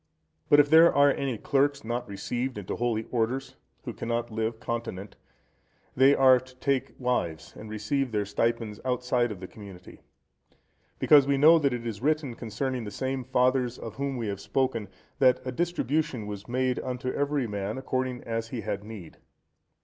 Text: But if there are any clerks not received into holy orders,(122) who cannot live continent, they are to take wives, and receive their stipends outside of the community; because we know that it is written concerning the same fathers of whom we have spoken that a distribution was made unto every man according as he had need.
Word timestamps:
But 0.49 0.59
if 0.59 0.67
there 0.67 0.91
are 0.91 1.11
any 1.13 1.37
clerks 1.37 1.83
not 1.83 2.09
received 2.09 2.57
into 2.57 2.75
holy 2.77 3.03
orders,(122) 3.11 3.53
who 3.85 3.93
cannot 3.93 4.31
live 4.31 4.59
continent, 4.59 5.15
they 5.95 6.15
are 6.15 6.39
to 6.39 6.55
take 6.55 6.95
wives, 6.97 7.53
and 7.55 7.69
receive 7.69 8.11
their 8.11 8.25
stipends 8.25 8.79
outside 8.83 9.31
of 9.31 9.39
the 9.39 9.45
community; 9.45 9.99
because 10.97 11.27
we 11.27 11.37
know 11.37 11.59
that 11.59 11.71
it 11.71 11.85
is 11.85 12.01
written 12.01 12.33
concerning 12.33 12.83
the 12.83 12.89
same 12.89 13.23
fathers 13.23 13.77
of 13.77 13.97
whom 13.97 14.17
we 14.17 14.25
have 14.27 14.41
spoken 14.41 14.87
that 15.19 15.39
a 15.45 15.51
distribution 15.51 16.25
was 16.25 16.47
made 16.47 16.79
unto 16.79 17.11
every 17.11 17.45
man 17.45 17.77
according 17.77 18.23
as 18.23 18.47
he 18.47 18.61
had 18.61 18.83
need. 18.83 19.17